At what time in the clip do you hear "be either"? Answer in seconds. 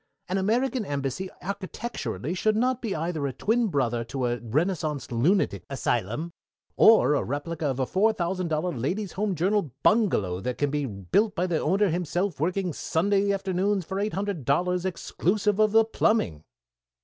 2.81-3.27